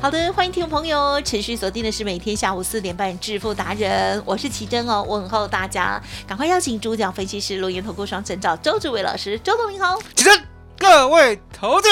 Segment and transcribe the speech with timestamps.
[0.00, 10.42] 好的，欢迎听众朋友持续锁定的是每天下午四点半致富达人，我是奇珍哦，问候大家，赶快邀请主讲分析师录音投顾双证照周志伟老师，周总您好，奇珍，
[10.78, 11.88] 各位投资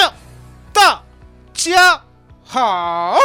[0.73, 1.03] 大
[1.53, 2.01] 家
[2.49, 3.15] 好。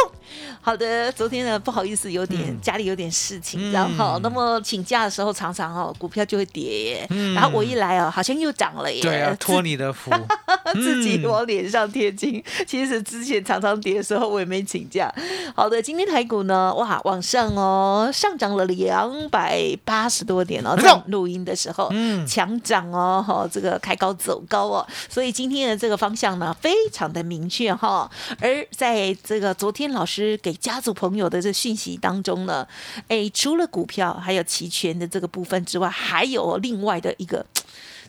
[0.61, 10.11] 好的，昨天呢不好意思，有点家里有点事情，然后那么请假的时候常常哦股票就会跌，然后我一来哦好像又涨了耶，对啊，托你的福，
[10.73, 12.43] 自己往脸上贴金。
[12.65, 15.13] 其实之前常常跌的时候我也没请假。
[15.55, 22.25] 好的，今天台股呢哇往上哦上涨了两百八十多点哦，在录音的时候嗯。
[22.25, 28.09] 强涨哦哈，这个开高走高哦，所以今天的这个方向呢非常的明确哈。
[28.41, 32.67] 而在这个昨天老师给家族朋友的这讯息当中呢，
[33.07, 37.45] 哎，除了股票还有期权的这个部分之外，还有另外的一个，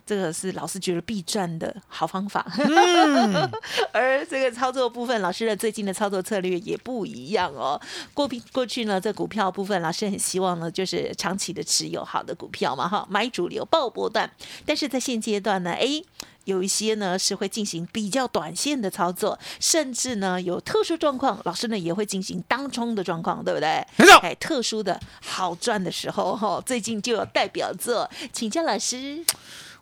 [0.06, 2.46] 这个是老师觉得必赚的好方法。
[3.92, 7.78] 而这个操作部分，老师的最近的操作策略也不一样哦。
[8.14, 14.30] 过过去呢，这股票部分，老师很希望呢，就是长期的持有好的股票嘛，哈，买主流爆波段。
[14.64, 16.02] 但是在现阶段呢，哎。
[16.46, 23.84] 有一些呢是会进行比较短线的操作，甚至呢有特殊状况，老师呢也会进行当冲的状况，对不对？
[23.96, 24.14] 没错。
[24.18, 29.24] 哎，特殊的好赚的时候哈，最近就有代表作，请教老师。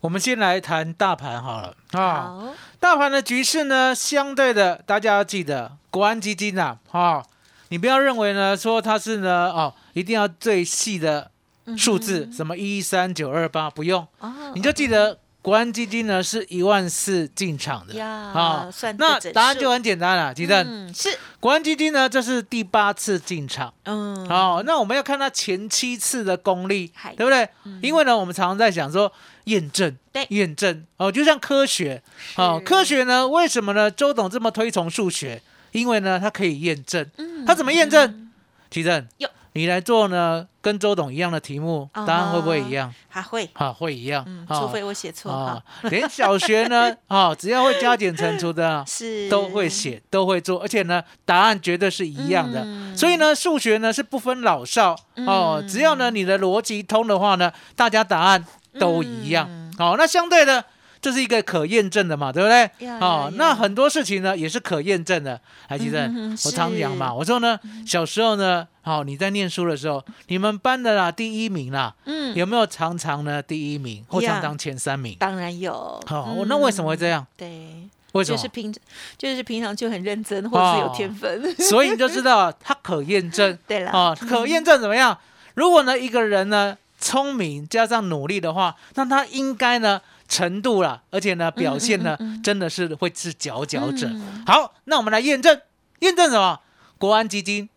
[0.04, 2.52] 我们先来谈大盘好了啊。
[2.78, 7.22] 大盘的局势呢，相对的，大家要记得，国安基金呐，哈，
[7.70, 11.30] 你不要认为呢说它是呢哦，一定要最细的
[11.78, 14.06] 数字，什么一三九二八，不用，
[14.54, 15.20] 你就记得。
[15.44, 18.02] 国安基金呢是一万四进场的。
[18.02, 18.66] 啊，
[18.96, 20.90] 那答案就很简单了，吉正。
[20.94, 21.18] 是。
[21.38, 27.46] 国安基金呢，这是第八次进场，嗯，好，那我们要看它前七次的功力，对不对？
[27.82, 29.12] 因为呢，我们常常在讲说
[29.44, 32.02] 验证，对，验证哦，就像科学，
[32.36, 33.90] 哦，科学呢，为什么呢？
[33.90, 37.06] 周董这么推崇数学，因为呢，它可以验证，
[37.46, 38.32] 它怎么验证？
[38.70, 39.28] 吉正有。
[39.52, 42.90] 你来做呢，跟周董一样的题目，答案会不会一样？
[43.10, 44.24] 还会，好，会一样。
[44.48, 45.62] 除非我写错啊。
[45.82, 52.66] 连小学呢， 啊，只要会加减乘除的，是都会写，都会做，而且呢，答案绝对是一样的。
[52.96, 58.42] 所以呢，数学呢是不分老少哦，只要呢你的逻辑通的话呢，大家答案
[58.78, 59.46] 都一样。
[59.76, 60.64] 好，那相对的。
[61.04, 62.88] 这是一个可验证的嘛，对不对？
[62.98, 65.38] 哦，那很多事情呢也是可验证的。
[65.68, 66.10] 还记得
[66.46, 75.14] 我常讲嘛，我说呢，小时候呢，好你在念书的时候，你们班的啦第一名啦，嗯，有没有常常呢第一名或常常前三名？
[75.20, 76.02] 当然有。
[76.06, 77.26] 好，那为什么会这样？
[77.36, 78.38] 对，为什么？
[78.38, 78.74] 就是平，
[79.18, 81.54] 就是平常就很认真，或是有天分。
[81.56, 83.58] 所以你就知道它可验证。
[83.68, 85.18] 对了，哦，可验证怎么样？
[85.52, 90.00] 如果呢一个人呢聪明加上努力的话，那他应该呢？
[90.26, 94.10] 程度了，而且呢，表现呢，真的是会是佼佼者。
[94.46, 95.60] 好，那我们来验证，
[96.00, 96.58] 验证什么？
[96.96, 97.68] 国安基金，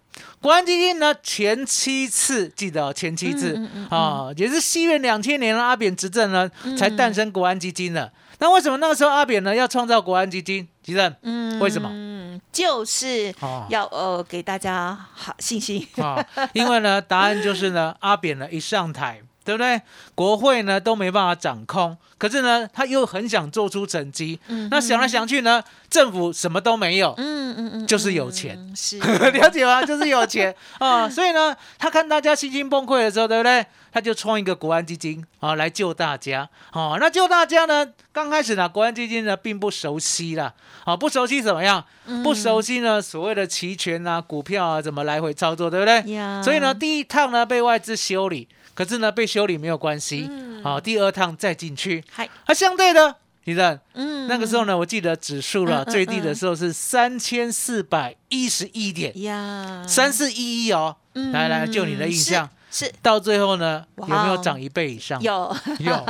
[0.41, 8.09] 国安基金呢，前七次记得前七次啊，也是西元两千年阿扁执政呢，才诞生国安基金的。
[8.39, 10.67] 那为什么那个时候阿扁呢要创造国安基金？
[10.83, 11.89] 吉正，嗯，为什么？
[11.91, 13.33] 嗯，就是
[13.69, 19.21] 要呃给大家好信心啊，因为呢，答案就是呢，阿扁呢一上台。
[19.47, 19.81] 对不对？
[20.13, 24.37] 国会呢都没办法掌控，可是呢他又很想做出成绩。
[24.47, 27.13] 嗯，那想来想去呢，政府什么都没有。
[27.15, 28.99] 嗯嗯嗯，就是有钱，是
[29.31, 29.81] 了解吗？
[29.85, 31.07] 就是有钱 啊。
[31.07, 33.65] 所以呢，他看大家信心崩溃的时候，对不对？
[33.89, 36.47] 他就创一个国安基金啊，来救大家。
[36.73, 40.53] 哦，那救大家呢，刚开始呢，国安基金呢并不熟悉啦。
[40.83, 41.83] 啊，不熟悉怎么样？
[42.23, 46.03] 不熟悉呢，所谓的期权啊、股票啊，怎么来回操作，对不对？
[46.43, 48.47] 所以呢，第一趟呢被外资修理。
[48.77, 50.29] 可是呢，被修理没有关系。
[50.63, 52.03] 好，第二趟再进去。
[52.11, 53.15] 嗨，啊，相对的，
[53.45, 60.95] 李正，嗯，那个时候呢，我记得指数了最低的时候是三千四百一十一点呀，三四一一哦。
[61.33, 65.19] 来来，就你的印象是到最后呢，有没有涨一倍以上？
[65.23, 66.05] 有有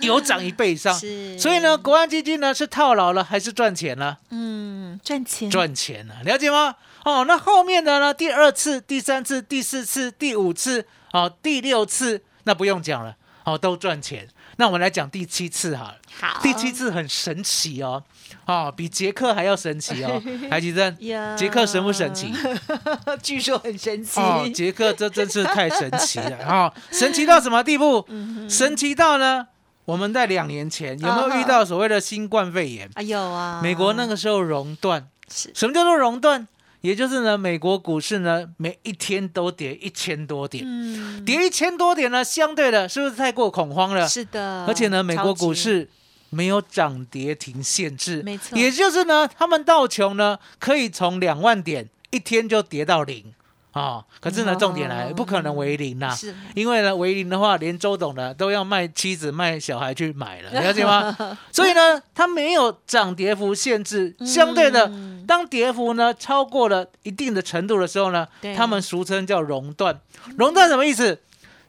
[0.00, 0.92] 有涨一倍以上。
[1.38, 4.18] 所以呢，国安基金呢是套牢了还是赚钱了？
[4.30, 6.74] 嗯，嗯赚钱赚钱了，了解吗？
[7.04, 8.12] 哦，那后面的呢？
[8.12, 10.84] 第二次、第三次、第四次、第五次，
[11.16, 14.28] 哦，第六次，那不用讲了，好，都赚钱。
[14.58, 18.02] 那我们来讲第七次好了，好第七次很神奇哦，
[18.46, 22.30] 哦，比杰克还要神奇哦，台积电，呀杰克神不神奇？
[23.22, 24.20] 据说很神奇。
[24.20, 28.04] 哦，杰克这真是太神奇了哦，神奇到什么地步？
[28.08, 29.48] 嗯神奇到呢？
[29.86, 32.90] 我们在两年前有没有遇到所谓的新冠肺炎？
[32.94, 36.46] 啊有啊，美国那个时候熔断，是什么叫做熔断？
[36.86, 41.24] 也就是呢，美国股市呢每一天都跌一千多点，嗯。
[41.24, 44.08] 跌一千多点呢，相对的是不是太过恐慌了？
[44.08, 45.88] 是的，而且呢，美国股市
[46.30, 48.56] 没有涨跌停限制，没错。
[48.56, 53.34] 也就是呢，他们道琼呢可以从两万点一天就跌到零。
[53.72, 54.56] 啊、可是呢，哦。
[54.58, 56.34] 重点来，不可能为零呐、是。
[56.54, 61.14] 因为呢，为零的话，连周董呢都要卖妻子、卖小孩去买了，了解吗？
[61.52, 68.26] 所以呢，它没有涨跌幅限制，相对的，嗯当跌幅呢超过了一定的程度的时候呢，
[68.56, 70.00] 他们俗称叫熔断。
[70.38, 71.20] 熔断什么意思？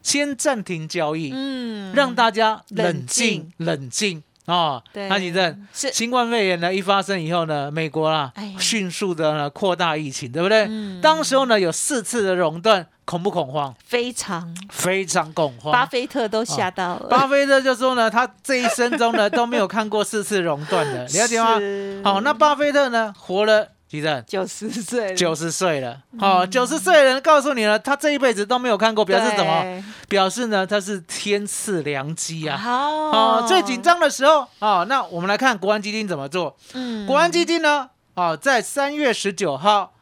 [0.04, 4.82] 先暂停交易，嗯让大家冷冷静静冷静啊。
[4.94, 10.66] 对那你正是新冠肺炎呢一发生以后呢，美国啊哎迅速的呢扩大疫情，对不对？
[10.70, 13.74] 嗯当时候呢有四次的熔断，恐不恐慌？
[13.86, 15.72] 非常，非常恐慌。
[15.72, 21.58] 巴菲特都吓到了，巴菲特就说呢，他这一生中呢都没有看过四次熔断的， 了解吗？
[21.58, 24.22] 是好，那巴菲特呢活了几阵？
[24.28, 29.84] 九十岁，九十岁了，哦，九十岁的人告诉你了，他这一辈子都没有看过，表示什么？
[30.10, 32.58] 表示呢，他是天赐良机啊！
[32.58, 36.58] 好哦，最紧，张的时候哦，那我们来看国安基金怎么做。
[36.74, 39.94] 嗯国安基金呢，哦，在三月十九号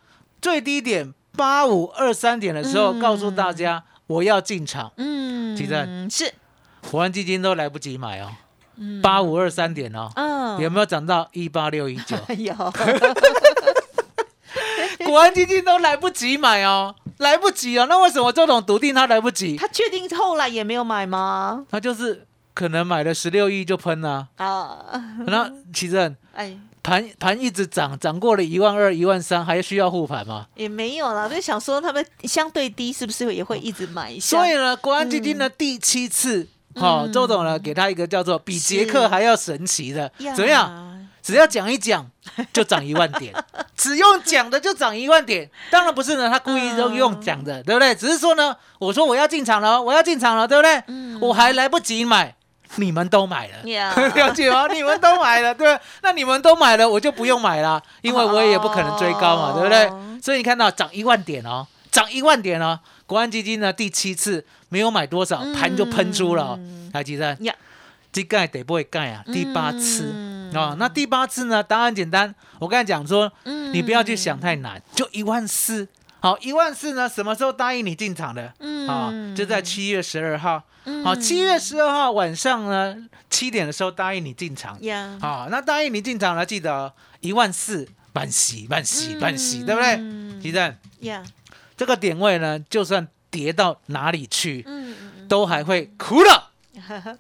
[0.41, 2.99] 最低点八五二三点的时候，嗯。
[2.99, 6.33] 告诉大家我要进场，嗯奇正是，
[6.89, 8.31] 国安基金都来不及买哦，
[8.77, 9.01] 嗯。
[9.01, 10.61] 八五二三点哦，嗯。
[10.61, 12.15] 有没有涨到一八六一九？
[12.37, 12.53] 有，
[15.05, 17.85] 国安基金都来不及买哦，来不及哦。
[17.89, 19.57] 那为什么周董笃定他来不及？
[19.57, 21.65] 他确定后来也没有买吗？
[21.69, 24.79] 他就是可能买了十六亿就喷了、啊，
[25.27, 30.45] 那其实哎，盘盘一直涨，涨过了一万二、一万三，还需要护盘吗？
[30.55, 34.37] 也没有啦，就想说他们相对低，是不是也会一直买一下？
[34.37, 41.09] 所以呢，国安基金的第七次，哦，嗯周董呢给他一个叫做比杰克还要神奇的，怎么样？？
[41.23, 42.07] 只要讲一讲
[42.53, 43.33] 就涨一万点，
[43.75, 45.49] 只用讲的就涨一万点。
[45.71, 47.95] 当然不是呢，他故意都用讲的，对不对？
[47.95, 50.83] 只是说呢，我说我要进场了，我要进场了，对不对？
[50.85, 52.35] 嗯我还来不及买，
[52.75, 53.69] 你们都买了。
[53.69, 54.67] 呀 了解吗？
[54.67, 55.81] 你们都买了，对吧？
[56.01, 60.21] 那你们都买了，我就不用买了，因为我也不可能追高嘛，哦对不对？
[60.21, 66.59] 所以你看到涨一万点哦，涨一万点哦，国安基金呢第七次没有买多少，盘就喷出了哦。
[66.93, 67.53] 来，吉正呀，
[68.11, 69.23] 这盖得不会盖啊？
[69.31, 71.61] 第八次嗯哦，那第八次呢？
[71.61, 75.87] 答案简单，我刚才讲说，嗯你不要去想太难，就一万四。
[76.25, 77.07] 好，一万四呢？
[77.07, 78.51] 什么时候答应你进场的？
[78.57, 80.63] 嗯啊，就在七月十二号。
[80.85, 82.97] 嗯好，七月十二号晚上呢，
[83.29, 84.81] 七点的时候答应你进场。
[84.81, 89.97] 呀，好，那答应你进场呢，记得一万四，半喜半喜半喜，对不对？
[89.99, 91.23] 嗯吉正，呀，
[91.77, 96.49] 这个点位呢，就算跌到哪里去，嗯，都还会哭了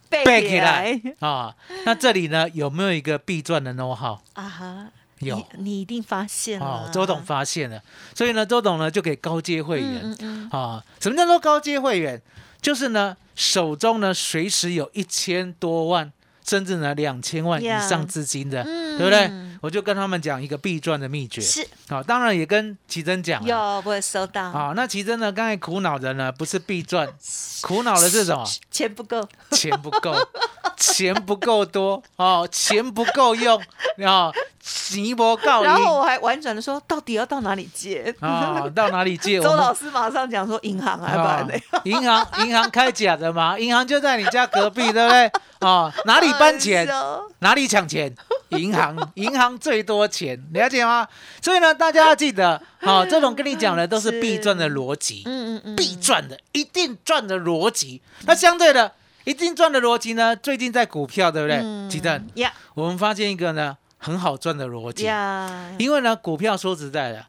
[0.09, 1.53] 背 背起来啊。
[1.85, 4.17] 那这里呢，有没有一个必赚的 know how？
[4.33, 4.87] 啊哈，
[5.19, 5.35] 有。
[5.35, 7.81] 你你一定发现了哦，，周董发现了，
[8.13, 10.01] 所以呢，周董呢就给高阶会员。
[10.03, 12.21] 嗯嗯啊，什么叫做高阶会员？
[12.61, 16.11] 就是呢，手中呢随时有一千多万，
[16.45, 19.31] 甚至呢两千万以上资金的，嗯对不对？
[19.65, 21.41] 我就跟他们讲一个必赚的秘诀。
[21.41, 23.47] 是好、当然也跟奇珍讲了。
[23.47, 25.31] 有我有收到，好、那奇珍呢？
[25.31, 27.09] 刚才苦恼的呢，不是必赚，
[27.63, 28.45] 苦恼的是什么？
[28.69, 30.15] 钱不够，钱不够，
[30.77, 33.59] 钱不够多哦，钱不够用
[34.05, 34.31] 哦，
[34.61, 38.13] 钱不告然后我还婉转的说，到底要到哪里借？
[38.19, 39.39] 啊、到哪里借？
[39.41, 41.53] 周老师马上讲说银行啊，不然呢？
[41.71, 45.31] 啊银行银行开假的嘛，银行就在你家隔壁，对不对？
[45.65, 46.87] 哦，哪里搬钱
[47.39, 48.13] 哪里抢钱？
[48.49, 51.07] 银行， 银行最多钱，了解吗？
[51.41, 58.03] 所以呢，大家要记得，哦， 这种跟你讲的都是是必赚的逻辑，嗯嗯嗯，必赚的，一定赚的逻辑。
[58.27, 58.91] 那相对的，
[59.23, 60.35] 一定赚的逻辑呢？
[60.35, 61.57] 最近在股票，对不对？
[61.57, 67.25] 嗯鸡蛋，呀我们发现一个呢很好赚的逻辑，呀，因为呢，股票说实在的，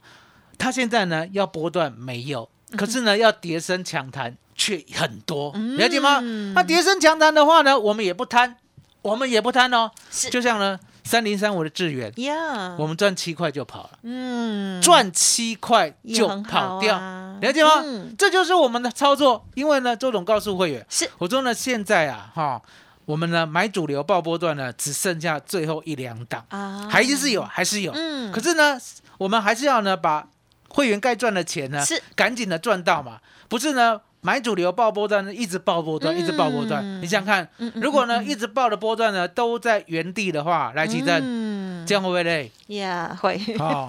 [0.58, 4.36] 它现在呢要波段没有，可是呢要跌升强弹
[4.66, 6.18] 却很多，了解吗？
[6.20, 8.56] 嗯那叠升强弹的话呢，我们也不贪，
[9.02, 9.92] 我们也不贪哦。
[10.10, 10.28] 是。
[10.28, 14.82] 就像呢三零三五的智源，呀，我们赚七块就跑了，嗯。
[14.82, 17.80] 赚七块就跑掉，啊了解吗？
[17.84, 18.12] 嗯。
[18.18, 19.46] 这就是我们的操作。
[19.54, 21.08] 因为呢，周总告诉会员，是。
[21.18, 22.60] 我说呢，现在啊，哈、
[23.04, 26.88] 我们呢买主流爆波段呢，只剩下最后一两档，啊。
[26.90, 27.92] 还是有，还是有。
[27.94, 28.32] 嗯。
[28.32, 28.76] 可是呢，
[29.18, 30.26] 我们还是要呢把
[30.68, 32.02] 会员该赚的钱呢，是。
[32.16, 36.82] 赶紧的赚到嘛，不是呢买主流爆波段呢一直爆波段，嗯一直爆波段。
[37.00, 42.50] 你想想看，嗯嗯如果呢一直爆的波段呢都在原地的话，来奇正，嗯这样会不会累？
[42.66, 43.88] 呀会， 哦，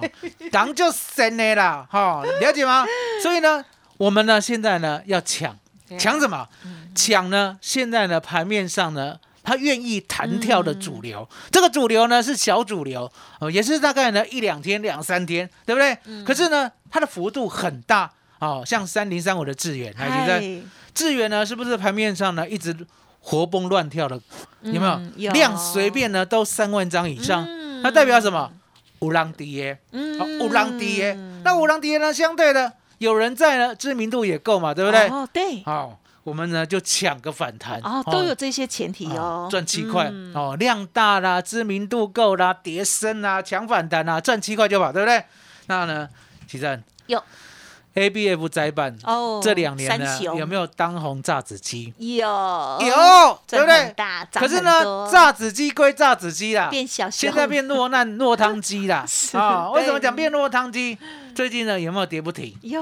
[0.52, 2.86] 党就神的啦，哈、 了解吗？
[3.20, 3.64] 所以呢，
[3.96, 5.58] 我们呢现在呢要抢，
[5.98, 6.46] 抢什么？
[6.94, 7.58] 抢呢？
[7.60, 15.98] 现在呢盘面上呢，他愿意弹跳的主流，这个主流呢是小主流，呃，也是大概呢一两天、两三天，对不对？
[16.24, 18.12] 可是呢，它的幅度很大。
[18.38, 20.62] 哦，像三零三五的智远，还记得嗨。
[20.94, 22.76] 智远呢，是不是盘面上呢一直
[23.20, 24.20] 活蹦乱跳的？
[24.62, 24.92] 有没有？
[24.92, 25.32] 嗯有。
[25.32, 27.82] 量随便呢都三万张以上，嗯。
[27.82, 28.50] 那代表什么？
[29.00, 30.18] 五浪低耶，嗯。
[30.18, 31.16] 好，五浪低耶。
[31.44, 35.06] 那五浪低耶呢，相对的有人在呢，知名度也够嘛，对不对？
[35.08, 37.80] 哦，对，好，我们呢就抢个反弹。
[37.80, 40.08] 哦，都有这些前提哦，赚七块。
[40.12, 40.32] 嗯。
[40.34, 45.22] 哦，量大啦，知名度够啦，叠升啦，抢反弹啦，赚七块就好，对不对？
[45.66, 46.08] 那呢，
[46.48, 46.82] 奇正。
[47.06, 47.22] 有
[47.98, 51.92] A B F 窄板哦，这两年呢有没有当红炸子鸡？
[51.98, 53.94] 有有，对不对？
[54.32, 59.68] 可是呢，炸子鸡归炸子鸡啦，变小小，现在变落难落汤鸡啦 是啊！
[59.72, 60.96] 为什么对讲变落汤鸡？
[61.34, 62.80] 最近呢有没有跌不停有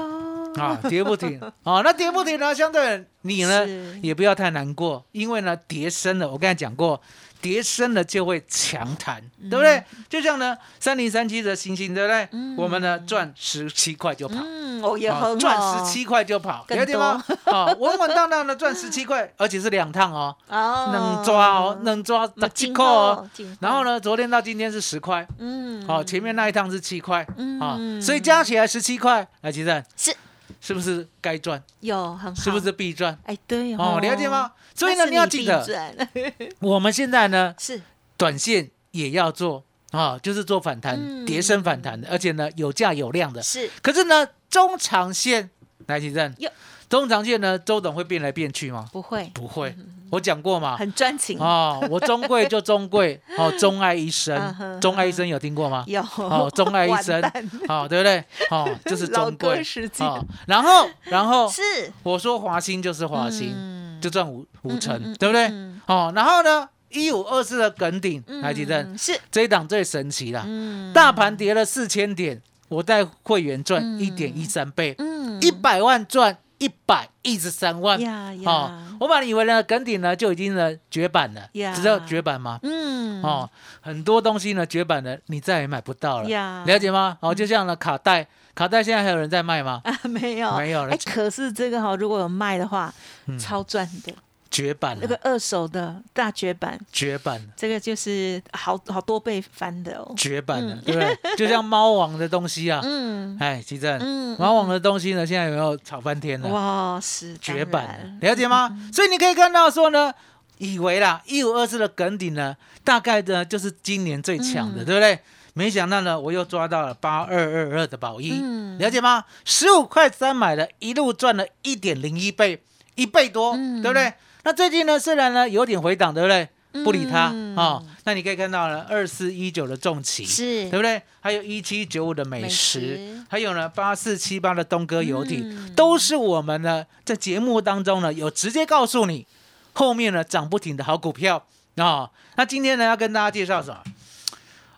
[0.55, 0.77] 啊？
[0.87, 1.81] 跌不停啊！
[1.83, 3.67] 那跌不停呢，相对你呢
[4.03, 7.01] 也不要太难过，因为呢跌深了，我刚才讲过，
[7.41, 9.49] 跌深了就会强弹，嗯。
[9.49, 9.83] 对不对？
[10.09, 12.27] 就像呢三零三七的星星，对不对？
[12.57, 14.35] 我们呢赚十七块就跑。
[14.43, 17.23] 嗯，哦也啊很好，赚十七块就跑，更了解吗？
[17.45, 23.29] 啊，稳稳当当的赚十七块， 而且是两趟哦，哦，能抓哦，能抓十七块哦。，
[23.59, 27.21] 然后呢，昨天到今天是十块，嗯，哦，前面那一趟是七块，
[27.59, 29.83] 啊，嗯所以加起来十七块，来，吉正。
[29.95, 30.15] 是
[30.61, 31.61] 是不是该赚？
[31.81, 32.71] 有很好，是不是？
[32.71, 33.17] 必赚？
[33.25, 34.27] 哎，对哦，了解？
[34.29, 34.51] 吗？
[34.75, 35.65] 所以呢，你要记得
[36.59, 37.81] 我们现在呢，是
[38.17, 43.41] 短线也要做啊，就是做反弹、嗯跌升反弹的，而且呢有价有量的。
[43.41, 45.49] 是可是呢，中长线，
[45.87, 46.49] 来，请正哟，
[46.89, 48.87] 中长线呢，周董会变来变去吗？
[48.91, 49.75] 不会，不会，
[50.09, 50.77] 我讲过嘛。
[50.77, 54.81] 很专情，哦，我中贵就中贵， 哦，钟爱一嗯生，哼。
[54.81, 55.83] 钟爱一生有听过吗？
[55.87, 57.21] 有哦，钟爱一生
[57.67, 58.23] 好，哦，对不对？
[58.49, 59.61] 哦，就是老中贵
[59.99, 61.61] 哦，然后，然后是。
[62.03, 63.99] 我说华兴就是华兴，嗯。
[63.99, 65.47] 就赚五五成对不对？
[65.47, 65.81] 嗯。
[65.87, 68.93] 哦，然后呢，一五二四的梗顶，来几阵？
[68.93, 70.93] 嗯是，这一档最神奇了，嗯。
[70.93, 73.99] 大盘跌了四千点，我带会员赚嗯。
[73.99, 75.41] 一点一三倍，嗯。
[75.41, 77.99] 一百万赚一百一十三万。
[78.01, 81.73] 呀哦，，我本来以为呢，耿鼎呢就已经呢绝版了，呀。
[81.73, 82.59] 知道绝版吗？
[82.63, 83.21] 嗯。
[83.23, 83.49] 哦，
[83.81, 86.63] 很多东西呢绝版了，你再也买不到了，呀。
[86.65, 87.17] 了解吗？
[87.21, 89.81] 哦，就像呢卡带，卡带现在还有人在卖吗？
[89.83, 90.55] 啊 没有。
[90.57, 92.93] 没有了哎，可是这个哈，如果有卖的话，
[93.27, 93.37] 嗯。
[93.37, 94.13] 超赚的，
[94.49, 97.47] 绝版了，那个二手的大绝版，绝版了。
[97.55, 100.13] 这个就是好好多倍翻的哦。
[100.17, 101.17] 绝版了，嗯对不对？
[101.37, 106.49] 就像猫王的东西啊，嗯哎，奇正，嗯猫王的东西呢，现在有没有炒翻天了？
[106.49, 108.77] 哇，是绝版了，了解吗？
[108.93, 110.13] 所以你可以看到说呢，
[110.57, 115.19] 以为啦，一五二四的梗顶呢，大概呢就是今年最强的，嗯对不对？
[115.53, 119.25] 没想到呢，我又抓到了八二二二的宝一，嗯了解吗？
[119.43, 122.61] 十五块三买的，一路赚了一点零一倍，
[122.93, 124.13] 一倍多，嗯对不对？
[124.47, 126.47] 那最近呢，虽然呢有点回档，对不对？
[126.85, 131.01] 不理它啊、嗯哦那你可以看到呢，二四一九的重骑是对不对？
[131.19, 139.27] 还有一七九五的美美食，还有呢八四七八的东哥游艇，嗯都是我们呢在节目当中呢有直接告诉你
[139.73, 143.83] 后面呢涨不停的好股票啊、那今天呢要跟大家介绍什么？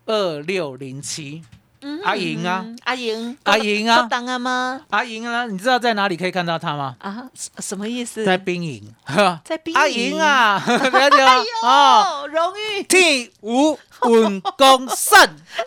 [0.08, 1.59] 二六零七嗯
[2.04, 4.82] 阿莹啊嗯阿莹，阿莹啊都当啊吗？
[4.90, 5.46] 阿莹啊？
[5.46, 6.96] 你知道在哪里可以看到他吗？
[7.00, 8.24] 啊，什什么意思？
[8.26, 11.44] 在兵营，呵 在兵阿营莹啊，了解吗？
[11.64, 15.20] 哦，哦，荣誉替吴稳公胜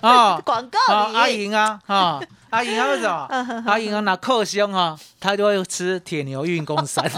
[0.03, 0.41] 啊。
[0.45, 3.65] 广告阿莹啊，啊， 阿莹啊，为什么？
[3.67, 7.11] 阿莹啊，拿克胸啊，他就会吃铁牛运功散，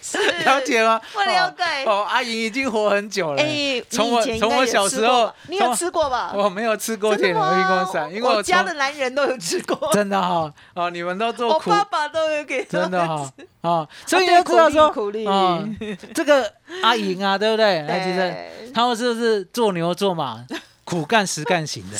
[0.02, 1.00] 是了解吗？
[1.14, 3.42] 我了解哦，哦阿莹已经活很久了。
[3.42, 6.32] 哎，从我从我小时候你有吃过吧？
[6.34, 15.26] 我没有吃过铁牛真的吗运功散，因为我家的男人都有吃过， 真的哈哦，你们都做苦，我爸爸都有真的哈吃哦，所以你要知道说苦力
[16.14, 16.50] 这个
[16.82, 17.82] 阿莹啊，对不对？
[17.86, 20.44] 来，其实对他们是不是做牛做马？
[20.84, 21.96] 苦干实干型的，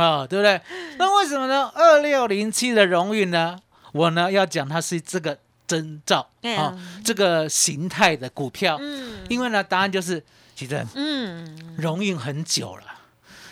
[0.00, 0.58] 啊、对不对？
[0.96, 1.70] 那为什么呢？
[1.74, 3.58] 二六零七的荣誉呢？
[3.92, 5.36] 我呢要讲它是这个
[5.70, 9.18] 征兆对啊、啊这个形态的股票，嗯。
[9.28, 10.20] 因为呢，答案就是
[10.56, 12.82] 其实嗯，荣运很久了。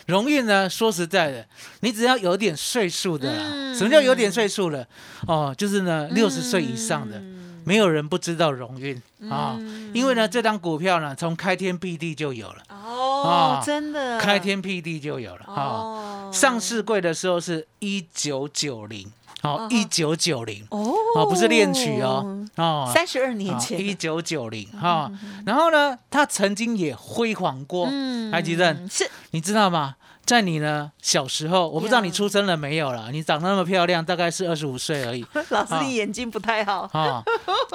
[0.06, 1.46] 荣运呢，说实在的，
[1.80, 3.76] 你只要有点岁数的啦，嗯。
[3.76, 4.84] 什么叫有点岁数了？
[5.28, 7.22] 哦，就是呢，六十岁以上的，
[7.64, 8.96] 没有人不知道荣运
[9.30, 14.18] 啊，嗯因为呢，这张股票呢，从开天辟地就有了，哦啊，真的。
[14.18, 15.62] 开天辟地就有了哈。
[15.62, 19.10] 哦，上市柜的时候是一九九零，
[19.42, 20.94] 哦，一九九零，哦。
[21.16, 23.80] 哦，不是恋曲哦，哦，三十二年前。
[23.80, 25.10] 一九九零哈，
[25.46, 29.08] 然后呢，他曾经也辉煌过，嗯埃及人，是。
[29.30, 29.96] 你知道吗？
[30.26, 35.24] 在你呢小时候，我不知道你出生了没有了，你长得那么漂亮，大概是二十五岁而已。
[35.48, 35.80] 老师啊。
[35.82, 37.22] 你眼睛不太好，啊。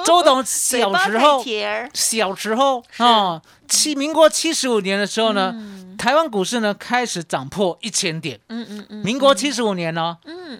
[0.05, 1.43] 周董 小时候，
[1.93, 5.55] 小时候啊，七民国七十五年的时候呢，
[5.97, 8.39] 台湾股市呢开始涨破一千点。
[8.49, 10.15] 嗯嗯嗯民国七十五年呢，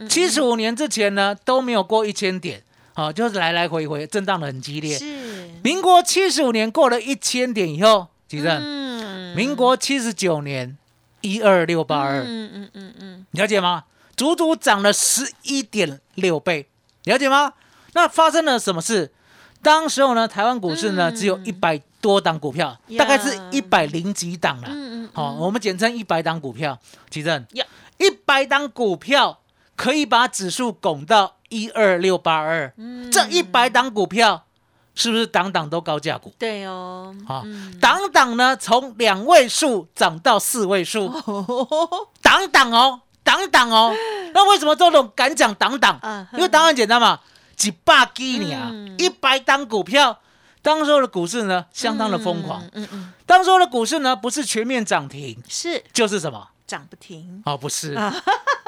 [0.07, 2.61] 七十五年之前呢都没有过一千点，
[2.93, 4.97] 好，就是来来回回震荡的很激烈。
[4.97, 8.61] 是民国七十五年过了一千点以后，几阵？
[8.61, 10.77] 嗯民国七十九年
[11.21, 13.85] 一二六八二，嗯嗯嗯嗯了解吗？
[14.15, 16.67] 足足涨了十一点六倍，
[17.05, 17.53] 了解吗？
[17.93, 19.11] 那发生了什么事？
[19.63, 24.67] 当时候呢，台湾股市呢、嗯只有一百多档股票，呀大概是一百零几档啦。
[24.69, 26.77] 嗯嗯，好、我们简称一百档股票。
[27.09, 27.65] 奇正呀，
[27.97, 29.39] 一百档股票
[29.75, 33.11] 可以把指数拱到一二六八二，嗯。
[33.11, 34.45] 这一百档股票
[34.95, 36.33] 是不是档档都高价股？
[36.37, 37.77] 对哦，好嗯。
[37.79, 41.09] 档档呢从两位数涨到四位数，
[42.21, 43.95] 档档哦，档档哦。
[44.33, 45.97] 那为什么周董敢讲档档？
[46.01, 46.27] 啊？
[46.33, 47.19] 因为档案简单嘛，
[47.55, 50.19] 几百几你啊嗯，一百档股票，
[50.61, 55.83] 当时候的股市呢相当的疯狂，嗯嗯，当时候的股市呢不是全面涨停，是。
[55.91, 56.49] 就是什么？
[56.65, 57.93] 涨不停，哦，不是，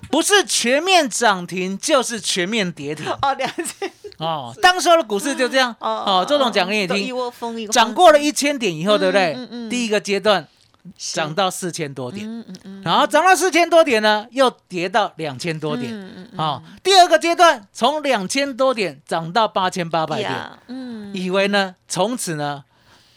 [0.10, 3.06] 不是全面涨停，就是全面跌停。
[3.06, 4.54] 哦，了解，哦。
[4.62, 6.24] 当时候的股市就这样哦。
[6.28, 9.34] 周董讲给你听一听，窝蜂一窝涨过了一千点以后，对不对？
[9.34, 9.70] 嗯嗯？
[9.70, 10.46] 第一个阶段
[10.96, 11.16] 是。
[11.16, 12.82] 涨到四千多点，嗯嗯嗯。
[12.84, 15.92] 然后涨到四千多点呢，又跌到两千多点。
[15.92, 20.32] 嗯嗯啊、第二个阶段从两千多点涨到八千八百点，
[20.68, 21.12] 嗯。
[21.14, 22.64] 以为呢从此呢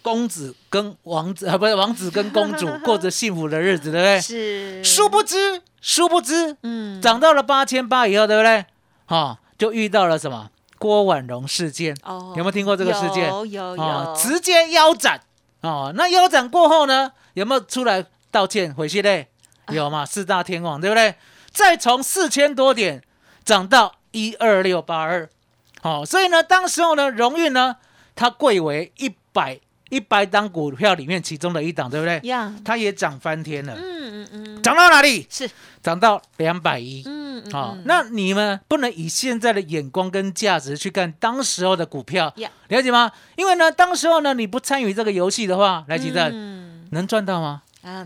[0.01, 4.21] 公子跟王子 啊不是王子跟公主 过着幸福的日子，对不对？
[4.21, 8.65] 是殊不知，殊不知嗯涨到了八千八以后，对不对？
[9.07, 13.27] 啊、就遇到了什么郭婉容事件，哦有没有听过这个事件？
[13.27, 15.21] 有有啊有，直接腰斩
[15.61, 15.91] 哦。
[15.95, 19.27] 那腰斩过后呢，有没有出来道歉回去嘞？
[19.69, 20.05] 有嘛？
[20.05, 21.15] 四大天王对不对？
[21.51, 23.03] 再从四千多点
[23.43, 25.29] 涨到一二六八二，
[25.81, 27.75] 好，所以呢，当时候呢，荣誉呢，
[28.15, 29.59] 它贵为一百
[29.91, 32.19] 一百档股票里面其中的一档，对不对？
[32.23, 35.27] 呀，它也涨翻天了，嗯嗯嗯，涨到哪里？
[35.29, 35.47] 是，
[35.83, 37.03] 涨到两百一。
[37.05, 42.31] 嗯嗯好、嗯那你们不能以现在的眼光跟价值去看当时候的股票
[42.67, 43.11] 了解吗？
[43.35, 47.61] 因为呢，当时候呢，你不参与这个游戏的话，来吉正、嗯能赚到吗？
[47.83, 48.03] 啊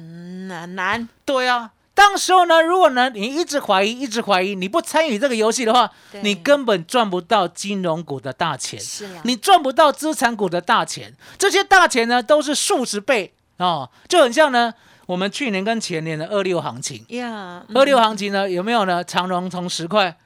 [0.48, 5.89] 难难，对啊，当时候呢，如果呢你一直怀疑，一直怀疑，你不参与这个游戏的话，
[6.21, 8.79] 你根本赚不到金融股的大钱，
[9.23, 14.73] 你赚不到资产股的大钱，这些大钱呢都是数十倍哦，就很像呢
[15.05, 17.05] 我们去年跟前年的二六行情。
[17.10, 19.01] 呀，嗯二六行情呢有没有呢？
[19.01, 20.17] 长荣从十块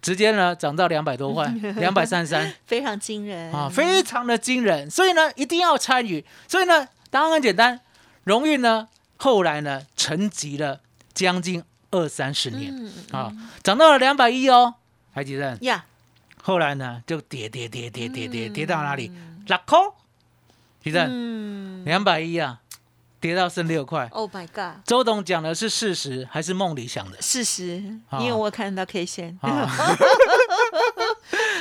[0.00, 4.88] 直接呢涨到两百多块， 两百三十三非常惊人啊，非常的惊人。
[4.88, 6.24] 所以呢，一定要参与。
[6.46, 7.80] 所以呢，答案很简单，
[8.22, 10.78] 荣誉呢后来呢沉寂了
[11.18, 12.72] 将近二三十年。
[12.72, 13.32] 嗯啊，
[13.64, 14.74] 涨到了两百亿哦，
[15.12, 15.58] 还记得？
[15.62, 15.84] 呀，
[16.40, 19.10] 后来呢就跌跌跌跌跌跌跌到哪里？
[19.46, 19.78] 六块，
[20.80, 21.84] 记得嗯。
[21.84, 22.60] 两百亿啊，
[23.20, 24.06] 跌到剩六块。
[24.12, 27.20] ，Oh my God，周董讲的是事实还是梦里想的？
[27.20, 28.20] 事实，啊。
[28.20, 29.66] 因为我看到 K 线，啊，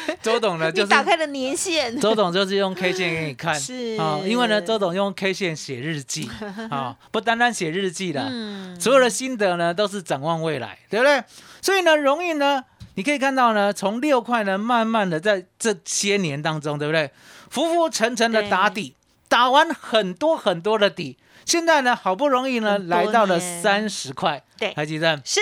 [0.21, 3.97] 周董呢，就是打开了年限， 周董就是用 K 线给你看，是。
[3.99, 6.29] 啊，因为呢，周董用 K 线写日记。
[6.69, 8.79] 啊， 不单单写日记啦，嗯。
[8.79, 11.23] 所有的心得呢都是展望未来，对不对？
[11.61, 12.63] 所以呢，容易呢，
[12.95, 17.11] 你可以看到呢，从六块呢，慢慢的在这些年当中，对不对？
[17.49, 18.93] 浮浮沉沉的打底，
[19.27, 24.73] 打完很多很多的底，现在呢，好不容易呢，来到了三十块，对。
[24.75, 25.21] 还记得？
[25.23, 25.39] 是。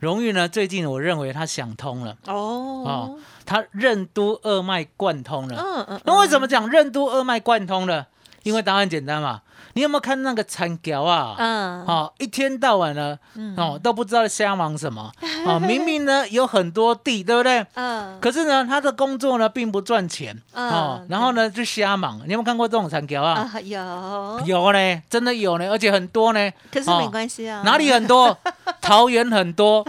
[0.00, 5.56] 荣誉呢，最近我认为他想通了，哦，他任督二脉贯通了。
[5.56, 8.06] 嗯嗯，那为什么讲任督二脉贯通了？
[8.42, 9.40] 因为答案简单嘛。
[9.76, 11.34] 你有没有看那个产条啊？
[11.36, 13.18] 嗯，哦，一天到晚呢，
[13.56, 15.10] 哦，都不知道瞎忙什么。
[15.44, 17.66] 哦，明明呢有很多地，对不对？
[17.74, 20.32] 嗯可是呢，他的工作呢并不赚钱。
[20.52, 22.18] 哦嗯，然后呢就瞎忙。
[22.26, 23.50] 你有没有看过这种产条啊？
[23.52, 26.50] 啊有，有呢，真的有呢，而且很多呢。
[26.70, 28.38] 可是没关系啊，哪里很多？
[28.80, 29.84] 桃园很多，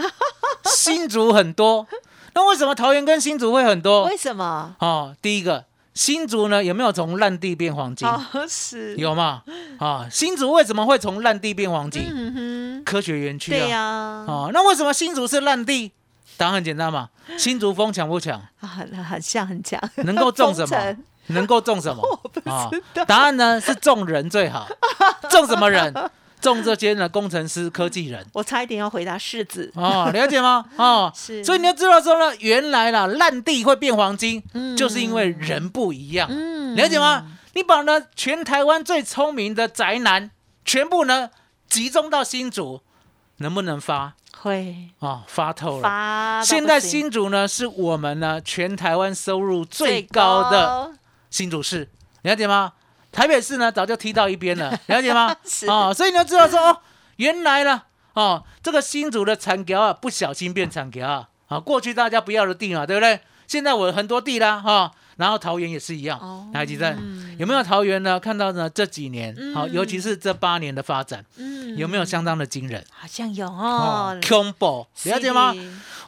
[0.64, 1.86] 新竹很多。
[2.36, 4.04] 那为什么桃园跟新竹会很多？
[4.04, 4.76] 为什么？
[4.80, 8.06] 哦，第一个，新竹呢有没有从烂地变黄金？
[8.06, 9.42] 哦，是，有嘛？
[9.78, 12.82] 啊，新竹为什么会从烂地变黄金？
[12.84, 13.58] 科学园区啊。
[13.58, 13.80] 对呀，
[14.28, 15.92] 哦，那为什么新竹是烂地？
[16.36, 18.38] 答案很简单嘛，新竹风强不强？
[18.60, 20.96] 啊，很很像很强，能够种什么？
[21.28, 22.02] 能够种什么？
[22.22, 24.68] 我不啊知道，答案呢是种人最好，
[25.30, 25.90] 种什么人？
[26.52, 28.24] 种这些呢工程师、科技人。
[28.32, 30.64] 我差一点要回答柿子，哦，了解吗？
[30.76, 37.26] 哦， 是所以你要知道说呢，原来啦，烂地会变黄金，嗯就是因为人不一样，嗯了解吗？
[37.54, 40.30] 你把呢全台湾最聪明的宅男
[40.64, 41.30] 全部呢
[41.68, 42.80] 集中到新竹，
[43.38, 44.14] 能不能发？
[44.38, 45.82] 会哦，发透了。
[45.82, 50.92] 发现在新竹呢是我们呢全台湾收入最高的
[51.30, 51.88] 新竹市，
[52.22, 52.74] 了解吗？
[53.16, 55.66] 台北市呢早就踢到一边了， 了解吗是？
[55.68, 56.78] 哦，所以你要知道说哦，
[57.16, 63.20] 原来呢哦，这个新竹的产条啊，不小心变产条啊，啊，过去大家不要的地嘛，对不对？
[63.46, 68.18] 现在我很多地啦，哈、然后桃园也是一样，哦台积电嗯有没有桃园呢？
[68.20, 72.84] 看到呢这几年，好、嗯尤其是这八年的发展，嗯有没有相当的惊人？
[72.90, 75.54] 好像有哦哦，，combo 了解吗？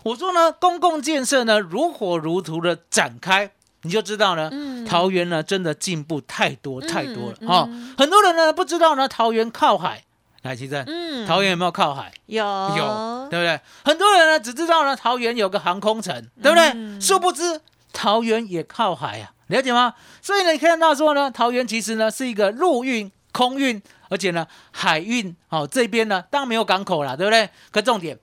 [0.02, 3.50] 我说呢，公共建设呢如火如荼的展开，
[3.82, 7.94] 你就知道呢，嗯桃园呢真的进步太多太多了嗯哦嗯。
[7.96, 10.04] 很多人呢不知道呢，桃园靠海，
[10.42, 12.12] 来奇正，嗯桃园有没有靠海？
[12.26, 13.60] 有有，对不对？
[13.84, 16.70] 很多人呢只知道呢桃园有个航空城，对不对？
[16.74, 17.60] 嗯殊不知
[17.92, 19.94] 桃园也靠海啊，了解吗？
[20.20, 27.48] 所以呢，你看到说呢，桃园其实呢是一个陆运、空运，而且呢海运哦这边呢当然没有港口啦，对不对？
[27.70, 28.18] 可重点。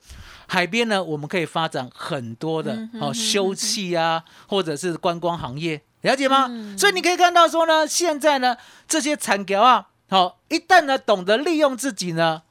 [0.46, 6.46] 海边呢，我们可以发展很多的哦休憩啊，或者是观光行业，了解吗？
[6.48, 8.56] 嗯所以你可以看到说呢，现在呢
[8.86, 12.42] 这些产条啊，好、一旦呢懂得利用自己呢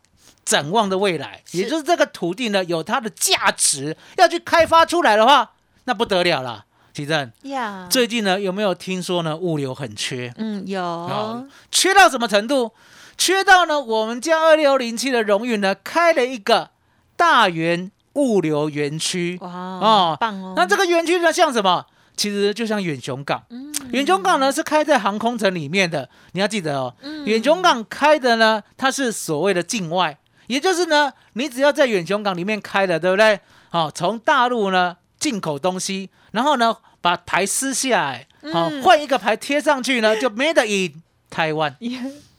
[0.44, 5.54] 展望的未来，也就是这个土地呢有它的价值，要去开发出来的话，
[5.86, 6.66] 那不得了了。
[6.94, 10.34] 奇正，呀，最近呢有没有听说呢物流很缺？
[10.38, 12.72] 嗯有哦，缺到什么程度？
[13.18, 16.72] 缺到呢我们家二六零七的荣誉呢开了一个
[17.16, 19.38] 大园物流园区。
[19.42, 21.86] 哇哦棒哦，那这个园区呢像什么？
[22.16, 23.44] 其实就像远雄港。
[23.50, 26.94] 嗯远雄港呢是开在航空城里面的，你要记得哦。
[27.02, 33.40] 嗯远雄港开的呢，它是所谓的境外，也就是呢，你只要在远雄港里面开的，对不对？
[33.70, 41.76] 好、从大陆呢进口东西，然后呢把牌撕下来，好、嗯换一个牌贴上去呢，就 Made in 台湾，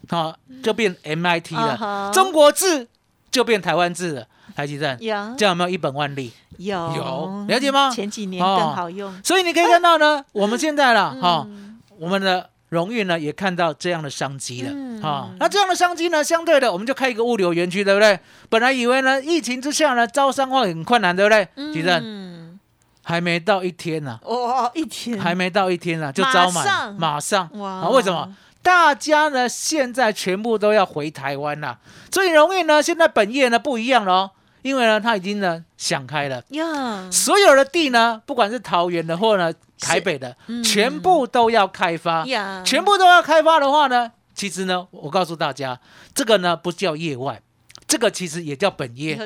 [0.09, 2.87] 好、 就变 MIT 了，中国字
[3.29, 4.27] 就变台湾字了。
[4.55, 5.15] 台积电，有。
[5.37, 6.31] 这样有没有一本万利？
[6.57, 6.75] 有。
[6.95, 7.89] 有了解吗？
[7.89, 15.01] 前几年哦更好用，所以你可以看到呢， 我们现在了哈、嗯我们的荣誉呢也看到这样的商机了嗯。
[15.01, 18.19] 啊、那这样的商机呢，相对的我们就开一个物流园区，对不对？
[18.49, 21.47] 本来以为呢疫情之下呢招商会很困难，对不对？
[21.73, 22.59] 其实嗯，
[23.03, 25.17] 还没到一天呢、哦，一天。
[25.19, 27.49] 还没到一天呢、就招满，马上马上。
[27.53, 27.69] 哇。
[27.71, 27.89] 啊？
[27.89, 28.35] 为什么？
[28.67, 31.79] 大家呢现在全部都要回台湾啦，
[32.11, 36.43] 所以荣誉呢现在本业呢不一样了哦，因为呢他已经呢想开了。
[36.49, 37.09] 呀？
[37.09, 42.25] 所有的地呢，不管是桃园的或呢台北的，嗯全部都要开发。
[42.25, 45.79] 呀，全部都要开发的话呢，其实呢，我告诉大家，
[46.13, 47.41] 这个呢不叫业外，
[47.87, 49.19] 这个其实也叫本以业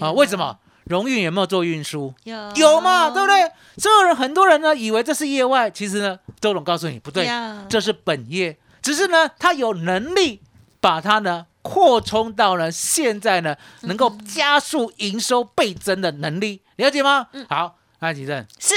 [0.00, 0.10] 啊。
[0.10, 0.56] 为什么？
[0.84, 2.14] 荣运有没有做运输？
[2.24, 3.26] 有有嘛，对不？
[3.26, 3.52] 对？
[3.76, 8.56] 所有人很多人呢以为这是业外，其实呢，周总告诉你不对，呀这是本业，
[8.86, 10.40] 只是呢他有能力
[10.80, 17.26] 把它呢扩充到呢现在呢能够加速营收倍增的能力，了解吗？
[17.48, 18.46] 好，那几正。
[18.60, 18.76] 是。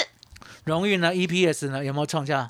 [0.63, 2.50] 荣誉呢 EPS 呢有没有创下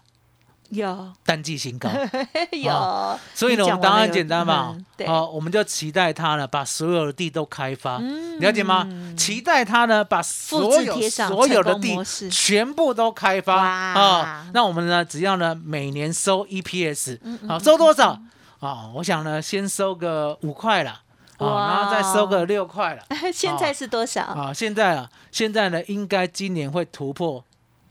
[0.70, 1.90] 有单季新高？
[2.52, 8.88] 有，所以呢，我们答案简单嘛嗯，对哦，我们就期待它呢，把所有的地都开发，嗯了解吗？
[9.18, 11.98] 期待它呢，把所有所有的地
[12.30, 14.48] 全部都开发哇啊。
[14.54, 18.20] 那我们呢，只要呢每年收 EPS，嗯好收多少
[18.60, 18.90] 啊？
[18.96, 21.02] 我想呢，先收个五块了，
[21.38, 23.04] 啊，然后再收个六块了。
[23.34, 24.22] 现在是多少？
[24.22, 27.44] 啊，现在啊，现在呢，应该今年会突破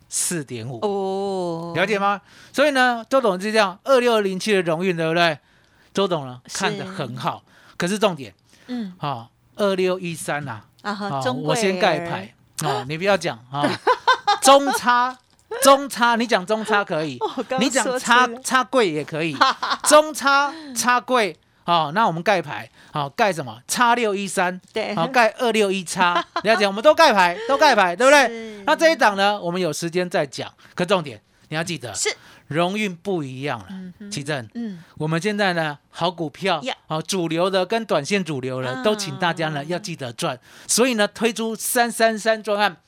[0.08, 0.78] 四点五。
[0.82, 2.20] 哦，了解吗？
[2.52, 5.38] 所以呢，周董是这样，二六零七的荣运，对不对？
[5.92, 7.42] 周董呢看得很好，
[7.76, 8.34] 可是重点
[8.66, 8.92] 嗯。
[8.98, 12.34] 好，二六一三呐，啊哈，啊，中我先盖牌。
[12.62, 13.62] 啊，你不要讲啊，
[14.42, 15.16] 中差
[15.62, 17.18] 中差，你讲中差可以，
[17.60, 19.36] 你讲差差贵也可以，
[19.88, 21.36] 中差差贵。
[21.68, 23.60] 好，那我们盖牌，好盖什么？
[23.68, 26.66] 叉六一三，对好盖二六一叉， 了解？
[26.66, 28.64] 我们都盖牌，都盖牌，对不对？
[28.64, 30.50] 那这一档呢，我们有时间再讲。
[30.74, 32.08] 可重点你要记得，是
[32.46, 33.66] 荣运不一样了。
[34.10, 40.40] 奇正，嗯我们现在呢，好股票呀，好主流的跟短线主流的，啊都请大家呢要记得赚。
[40.66, 42.78] 所以呢，推出三三三专案，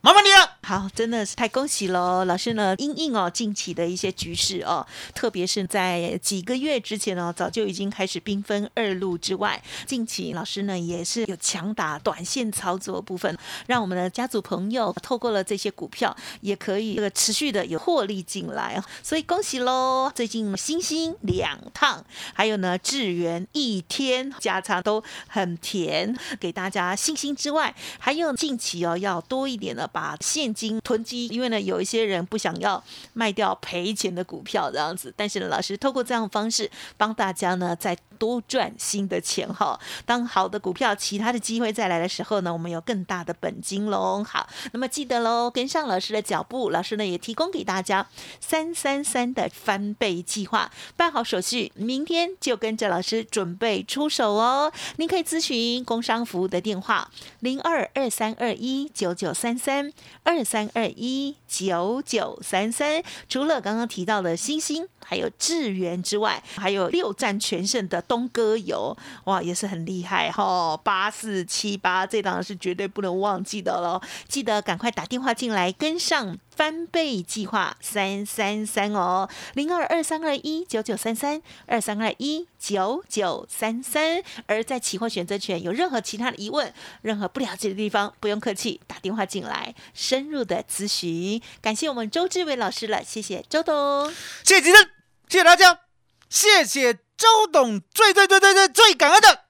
[0.00, 0.58] 麻烦你了。
[0.62, 2.24] 好，真的是太恭喜喽！
[2.24, 9.60] 老师呢，因应哦近期的一些局势哦，特别是在几个月之前哦，早就已经开始兵分二路之外。
[9.86, 18.80] 近期老师呢也是有强打短线操作部分，让我们的家族朋友透过了这些股票，也可以这个持续的有获利进来。
[19.02, 20.12] 所以恭喜喽！
[20.14, 32.82] 最近星星两趟，还有呢智源一天加仓都很甜，给大家信心之外，还有近期哦要多一点的把现金囤积，因为呢，有一些人不想要
[33.14, 39.78] 卖掉赔钱的股票这样子，但是呢，老师通过这样的方式帮大家呢，在多赚新的钱哈。
[40.04, 44.24] 当好的股票其他的机会再来的时候呢，我们有更大的本金喽。
[44.24, 48.04] 好，那么记得喽，跟上老师的脚步，老师呢也提供给大家
[48.40, 54.72] 三三三的翻倍计划，办好手续，明天就跟着老师准备出手哦。
[54.96, 59.92] 您可以咨询工商服务的电话零二二三二一九九三三
[60.24, 60.44] 二。
[60.48, 70.76] 三二一九九三三，除了刚刚提到的星星，还有智源之外，还有六战全胜的东哥油，哇，也是很厉害哈！
[70.78, 76.38] 八四七八，这档是绝对不能忘记的喽，记得赶快打电话进来跟上。
[76.58, 84.20] 翻倍计划三三三哦，零二二三二一九九三三二三二一九九三三。
[84.46, 91.40] 而在期货选择权有任何其他的疑问、任何不了解的地方，不用客气，打电话进来深入的咨询。
[91.62, 94.82] 感谢我们周志伟老师了，谢谢周董，谢谢吉生，
[95.28, 95.87] 谢谢大家，
[96.30, 99.44] 谢谢周董，最最最最最最感恩的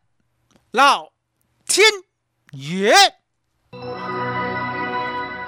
[0.71, 1.13] 老
[1.67, 1.87] 天
[2.53, 2.95] 爷。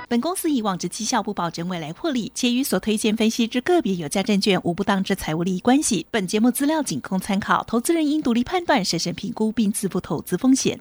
[0.09, 6.05] 本公司以往之绩效不保证未来获利，且与所推荐分析之个别有价证券无不当之财务利益关系。
[6.11, 10.81] 本节目资料仅供参考，投资人应独立判断、审慎评估并自负投资风险。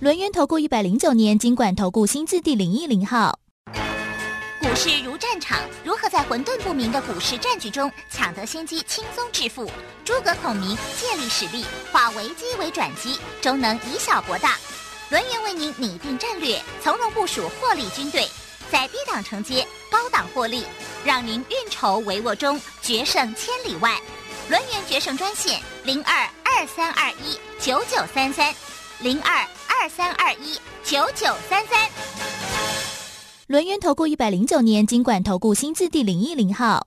[0.00, 3.36] 轮源投顾一百零九年金管投顾新字第零一零号。
[4.60, 9.68] 股市如战场，如何在混沌不明的股市战局中抢得先机，轻松致富？
[10.04, 14.56] 诸葛孔明借力使力，化危机为转机，终能以小博大。
[15.10, 18.24] 轮源为您拟定战略，从容部署获利军队。
[18.70, 20.62] 在低档承接，高档获利，
[21.04, 23.98] 让您运筹帷幄中决胜千里外。
[24.48, 28.54] 轮源决胜专线零二二三二一九九三三
[29.00, 31.88] 零二二三二一九九三三。
[33.46, 36.84] 轮源投顾一百零九年经管投顾新字第零一零号。